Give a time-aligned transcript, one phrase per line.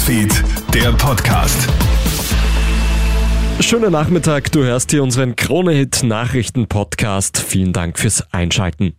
[0.00, 1.68] Newsfeed, der Podcast.
[3.60, 7.38] Schönen Nachmittag, du hörst hier unseren Kronehit Nachrichten Podcast.
[7.38, 8.94] Vielen Dank fürs Einschalten.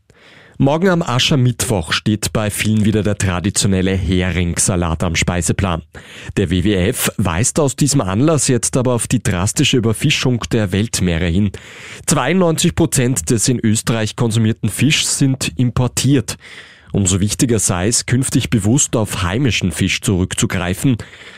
[0.60, 5.82] Morgen am Aschermittwoch steht bei vielen wieder der traditionelle Heringssalat am Speiseplan.
[6.38, 11.52] Der WWF weist aus diesem Anlass jetzt aber auf die drastische Überfischung der Weltmeere hin.
[12.06, 16.38] 92 Prozent des in Österreich konsumierten Fischs sind importiert.
[16.92, 20.98] Umso wichtiger sei es, künftig bewusst auf heimischen Fisch zurückzugreifen.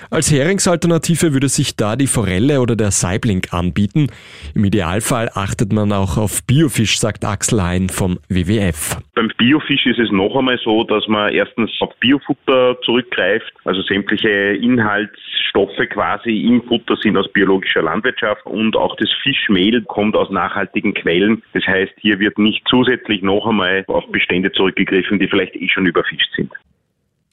[0.10, 4.08] Als Heringsalternative würde sich da die Forelle oder der Saibling anbieten.
[4.54, 8.98] Im Idealfall achtet man auch auf Biofisch, sagt Axel Hein vom WWF.
[9.16, 14.30] Beim Biofisch ist es noch einmal so, dass man erstens auf Biofutter zurückgreift, also sämtliche
[14.30, 20.94] Inhaltsstoffe quasi im Futter sind aus biologischer Landwirtschaft und auch das Fischmehl kommt aus nachhaltigen
[20.94, 21.44] Quellen.
[21.54, 25.70] Das heißt, hier wird nicht zusätzlich noch einmal auf Bestände zurückgegriffen, die vielleicht vielleicht eh
[25.70, 26.52] schon überfischt sind.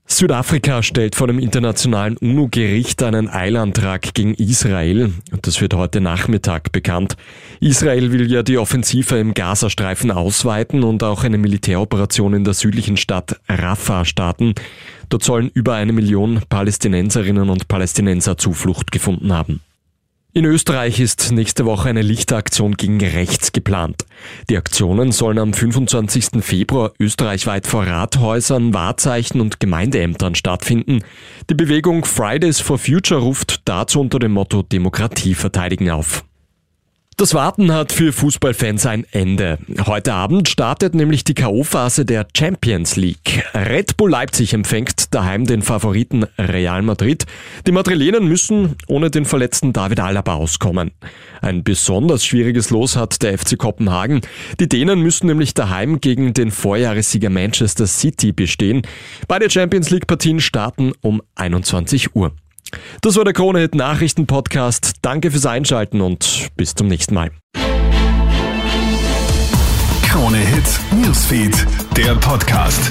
[0.07, 5.13] Südafrika stellt vor dem internationalen UNO-Gericht einen Eilantrag gegen Israel.
[5.43, 7.17] Das wird heute Nachmittag bekannt.
[7.61, 12.97] Israel will ja die Offensive im Gazastreifen ausweiten und auch eine Militäroperation in der südlichen
[12.97, 14.55] Stadt Rafah starten.
[15.11, 19.61] Dort sollen über eine Million Palästinenserinnen und Palästinenser Zuflucht gefunden haben.
[20.33, 24.05] In Österreich ist nächste Woche eine Lichtaktion gegen rechts geplant.
[24.49, 26.41] Die Aktionen sollen am 25.
[26.41, 31.03] Februar österreichweit vor Rathäusern, Wahrzeichen und Gemeindeämtern stattfinden.
[31.49, 36.25] Die Bewegung Fridays for Future ruft dazu unter dem Motto Demokratie verteidigen auf.
[37.21, 39.59] Das Warten hat für Fußballfans ein Ende.
[39.85, 43.45] Heute Abend startet nämlich die K.O.-Phase der Champions League.
[43.53, 47.27] Red Bull Leipzig empfängt daheim den Favoriten Real Madrid.
[47.67, 50.93] Die Madrilenen müssen ohne den verletzten David Alaba auskommen.
[51.43, 54.23] Ein besonders schwieriges Los hat der FC Kopenhagen.
[54.59, 58.81] Die Dänen müssen nämlich daheim gegen den Vorjahressieger Manchester City bestehen.
[59.29, 62.33] Beide Champions League Partien starten um 21 Uhr.
[63.01, 64.95] Das war der Kronehit Nachrichten Podcast.
[65.03, 67.31] Danke fürs Einschalten und bis zum nächsten Mal.
[70.03, 72.91] Kronehit Newsfeed, der Podcast.